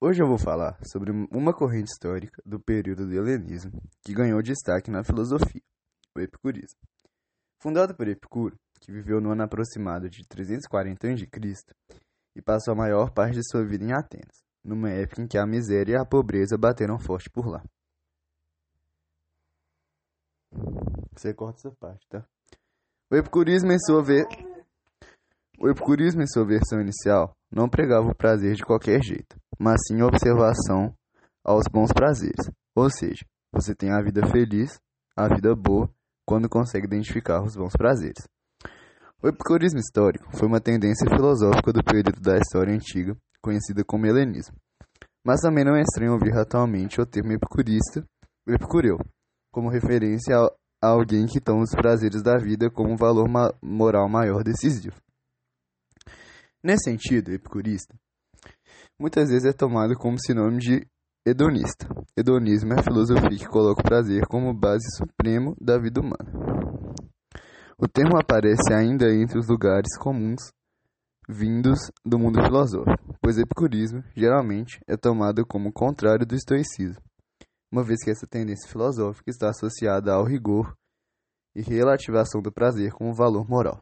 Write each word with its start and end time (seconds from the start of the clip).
Hoje 0.00 0.22
eu 0.22 0.28
vou 0.28 0.38
falar 0.38 0.78
sobre 0.84 1.10
uma 1.10 1.52
corrente 1.52 1.90
histórica 1.90 2.40
do 2.46 2.60
período 2.60 3.04
do 3.04 3.12
helenismo 3.12 3.82
que 4.04 4.14
ganhou 4.14 4.40
destaque 4.40 4.92
na 4.92 5.02
filosofia, 5.02 5.60
o 6.16 6.20
epicurismo. 6.20 6.78
Fundado 7.60 7.96
por 7.96 8.06
Epicuro, 8.06 8.56
que 8.80 8.92
viveu 8.92 9.20
no 9.20 9.32
ano 9.32 9.42
aproximado 9.42 10.08
de 10.08 10.24
340 10.28 11.04
a.C. 11.04 11.74
e 12.36 12.40
passou 12.40 12.74
a 12.74 12.76
maior 12.76 13.10
parte 13.10 13.34
de 13.34 13.50
sua 13.50 13.66
vida 13.66 13.84
em 13.84 13.92
Atenas, 13.92 14.44
numa 14.62 14.88
época 14.88 15.20
em 15.20 15.26
que 15.26 15.36
a 15.36 15.44
miséria 15.44 15.94
e 15.94 15.96
a 15.96 16.04
pobreza 16.04 16.56
bateram 16.56 17.00
forte 17.00 17.28
por 17.28 17.48
lá. 17.48 17.64
Você 21.10 21.34
corta 21.34 21.58
essa 21.58 21.76
parte, 21.76 22.06
tá? 22.08 22.24
O 23.10 23.16
epicurismo 23.16 23.72
em 23.72 23.80
sua 23.80 24.00
vez 24.04 24.24
o 25.60 25.68
epicurismo, 25.68 26.22
em 26.22 26.26
sua 26.28 26.44
versão 26.44 26.80
inicial, 26.80 27.36
não 27.50 27.68
pregava 27.68 28.06
o 28.08 28.14
prazer 28.14 28.54
de 28.54 28.64
qualquer 28.64 29.02
jeito, 29.02 29.36
mas 29.58 29.80
sim 29.86 30.02
observação 30.02 30.94
aos 31.44 31.64
bons 31.70 31.92
prazeres. 31.92 32.50
Ou 32.74 32.88
seja, 32.90 33.24
você 33.52 33.74
tem 33.74 33.90
a 33.90 34.02
vida 34.02 34.26
feliz, 34.28 34.78
a 35.16 35.28
vida 35.34 35.54
boa, 35.54 35.90
quando 36.24 36.48
consegue 36.48 36.86
identificar 36.86 37.42
os 37.42 37.56
bons 37.56 37.72
prazeres. 37.72 38.28
O 39.20 39.26
epicurismo 39.26 39.80
histórico 39.80 40.30
foi 40.36 40.46
uma 40.46 40.60
tendência 40.60 41.08
filosófica 41.08 41.72
do 41.72 41.82
período 41.82 42.20
da 42.20 42.38
história 42.38 42.72
antiga, 42.72 43.16
conhecida 43.42 43.82
como 43.84 44.06
helenismo. 44.06 44.54
Mas 45.24 45.40
também 45.40 45.64
não 45.64 45.74
é 45.74 45.82
estranho 45.82 46.12
ouvir 46.12 46.36
atualmente 46.36 47.00
o 47.00 47.06
termo 47.06 47.32
epicurista, 47.32 48.04
epicureu, 48.46 48.96
como 49.50 49.70
referência 49.70 50.36
a 50.80 50.86
alguém 50.86 51.26
que 51.26 51.40
toma 51.40 51.62
os 51.62 51.72
prazeres 51.72 52.22
da 52.22 52.36
vida 52.36 52.70
como 52.70 52.92
um 52.92 52.96
valor 52.96 53.28
ma 53.28 53.52
moral 53.60 54.08
maior 54.08 54.44
decisivo. 54.44 54.94
Nesse 56.62 56.90
sentido, 56.90 57.32
epicurista 57.32 57.96
muitas 58.98 59.28
vezes 59.28 59.44
é 59.44 59.52
tomado 59.52 59.94
como 59.96 60.18
sinônimo 60.18 60.58
de 60.58 60.86
hedonista. 61.24 61.86
Hedonismo 62.16 62.72
é 62.72 62.80
a 62.80 62.82
filosofia 62.82 63.38
que 63.38 63.46
coloca 63.46 63.80
o 63.80 63.84
prazer 63.84 64.26
como 64.26 64.52
base 64.52 64.84
supremo 64.96 65.54
da 65.60 65.78
vida 65.78 66.00
humana. 66.00 66.32
O 67.78 67.86
termo 67.86 68.18
aparece 68.18 68.72
ainda 68.72 69.08
entre 69.14 69.38
os 69.38 69.48
lugares 69.48 69.96
comuns 69.98 70.50
vindos 71.28 71.78
do 72.04 72.18
mundo 72.18 72.42
filosófico, 72.42 73.14
pois 73.20 73.36
epicurismo 73.36 74.02
geralmente 74.16 74.80
é 74.86 74.96
tomado 74.96 75.44
como 75.46 75.70
contrário 75.70 76.26
do 76.26 76.34
estoicismo, 76.34 77.02
uma 77.70 77.84
vez 77.84 78.02
que 78.02 78.10
essa 78.10 78.26
tendência 78.26 78.68
filosófica 78.68 79.30
está 79.30 79.50
associada 79.50 80.14
ao 80.14 80.24
rigor 80.24 80.74
e 81.54 81.60
relativação 81.60 82.40
do 82.40 82.50
prazer 82.50 82.92
como 82.92 83.14
valor 83.14 83.46
moral. 83.46 83.78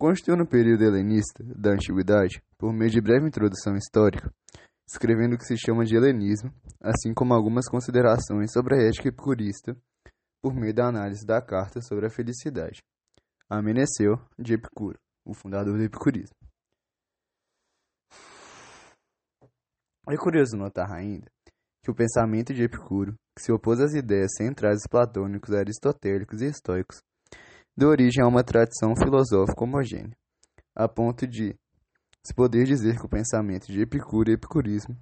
Constituiu 0.00 0.34
no 0.34 0.46
período 0.46 0.82
helenista 0.82 1.44
da 1.44 1.72
antiguidade, 1.72 2.42
por 2.56 2.72
meio 2.72 2.90
de 2.90 3.02
breve 3.02 3.28
introdução 3.28 3.76
histórica, 3.76 4.32
escrevendo 4.88 5.34
o 5.34 5.38
que 5.38 5.44
se 5.44 5.58
chama 5.58 5.84
de 5.84 5.94
helenismo, 5.94 6.50
assim 6.80 7.12
como 7.12 7.34
algumas 7.34 7.68
considerações 7.68 8.50
sobre 8.50 8.76
a 8.76 8.88
ética 8.88 9.08
epicurista, 9.08 9.76
por 10.42 10.54
meio 10.54 10.72
da 10.72 10.88
análise 10.88 11.26
da 11.26 11.42
carta 11.42 11.82
sobre 11.82 12.06
a 12.06 12.10
felicidade. 12.10 12.82
Ameneceu 13.46 14.18
de 14.38 14.54
Epicuro, 14.54 14.98
o 15.22 15.34
fundador 15.34 15.76
do 15.76 15.84
epicurismo. 15.84 16.34
É 20.08 20.16
curioso 20.16 20.56
notar 20.56 20.90
ainda 20.90 21.30
que 21.84 21.90
o 21.90 21.94
pensamento 21.94 22.54
de 22.54 22.62
Epicuro, 22.62 23.16
que 23.36 23.42
se 23.42 23.52
opôs 23.52 23.78
às 23.78 23.92
ideias 23.92 24.30
centrais 24.38 24.80
platônicos, 24.90 25.52
aristotélicos 25.52 26.40
e 26.40 26.46
estoicos, 26.46 27.02
deu 27.80 27.88
origem 27.88 28.22
a 28.22 28.28
uma 28.28 28.44
tradição 28.44 28.94
filosófica 28.94 29.64
homogênea, 29.64 30.14
a 30.76 30.86
ponto 30.86 31.26
de 31.26 31.56
se 32.22 32.34
poder 32.34 32.64
dizer 32.64 32.98
que 32.98 33.06
o 33.06 33.08
pensamento 33.08 33.68
de 33.68 33.80
Epicuro 33.80 34.30
e 34.30 34.34
Epicurismo 34.34 34.94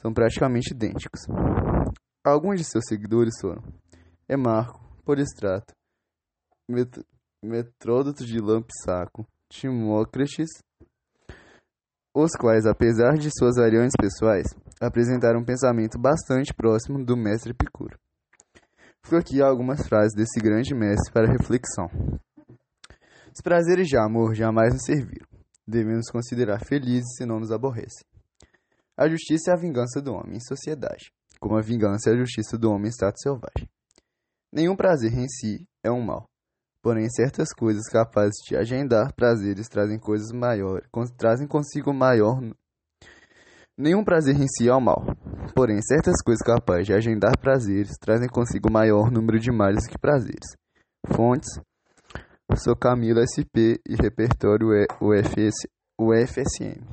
são 0.00 0.12
praticamente 0.12 0.74
idênticos. 0.74 1.20
Alguns 2.24 2.58
de 2.58 2.64
seus 2.64 2.84
seguidores 2.88 3.34
foram 3.40 3.62
Emarco, 4.28 4.80
Polistrato, 5.04 5.72
Met 6.68 6.90
Metródoto 7.40 8.24
de 8.24 8.38
Lampsaco, 8.40 9.24
Timócrates, 9.48 10.50
os 12.12 12.32
quais, 12.32 12.66
apesar 12.66 13.12
de 13.14 13.30
suas 13.30 13.54
variantes 13.56 13.94
pessoais, 13.96 14.46
apresentaram 14.80 15.38
um 15.38 15.44
pensamento 15.44 16.00
bastante 16.00 16.52
próximo 16.52 17.04
do 17.04 17.16
mestre 17.16 17.52
Epicuro. 17.52 17.96
Fico 19.04 19.16
aqui 19.16 19.42
algumas 19.42 19.86
frases 19.86 20.14
desse 20.14 20.40
grande 20.40 20.74
mestre 20.74 21.12
para 21.12 21.30
reflexão. 21.30 21.86
Os 23.34 23.42
prazeres 23.42 23.88
de 23.88 23.96
amor 23.96 24.34
jamais 24.34 24.72
nos 24.72 24.84
serviram. 24.84 25.26
Devemos 25.66 26.10
considerar 26.10 26.64
felizes 26.64 27.16
se 27.16 27.26
não 27.26 27.40
nos 27.40 27.50
aborrecem. 27.50 28.06
A 28.96 29.08
justiça 29.08 29.50
é 29.50 29.54
a 29.54 29.58
vingança 29.58 30.00
do 30.00 30.12
homem 30.12 30.36
em 30.36 30.40
sociedade, 30.40 31.12
como 31.40 31.56
a 31.56 31.62
vingança 31.62 32.10
é 32.10 32.12
a 32.12 32.16
justiça 32.16 32.56
do 32.56 32.70
homem 32.70 32.86
em 32.86 32.90
estado 32.90 33.14
selvagem. 33.18 33.68
Nenhum 34.52 34.76
prazer 34.76 35.12
em 35.12 35.28
si 35.28 35.66
é 35.82 35.90
um 35.90 36.04
mal, 36.04 36.28
porém 36.82 37.08
certas 37.10 37.52
coisas 37.52 37.88
capazes 37.88 38.36
de 38.46 38.54
agendar 38.56 39.14
prazeres 39.14 39.68
trazem 39.68 39.98
coisas 39.98 40.30
maiores, 40.30 40.86
trazem 41.16 41.48
consigo 41.48 41.92
maior 41.92 42.40
Nenhum 43.76 44.04
prazer 44.04 44.36
em 44.36 44.46
si 44.46 44.68
é 44.68 44.74
o 44.74 44.80
mal, 44.80 45.02
porém 45.54 45.80
certas 45.80 46.22
coisas 46.22 46.42
capazes 46.44 46.86
de 46.86 46.92
agendar 46.92 47.38
prazeres 47.38 47.96
trazem 47.98 48.28
consigo 48.28 48.70
maior 48.70 49.10
número 49.10 49.38
de 49.38 49.50
males 49.50 49.86
que 49.86 49.98
prazeres. 49.98 50.56
Fontes: 51.06 51.48
Sou 52.56 52.76
Camila 52.76 53.24
SP 53.24 53.80
e 53.88 53.96
repertório 53.96 54.68
UFS, 55.00 55.54
UFSM. 55.98 56.84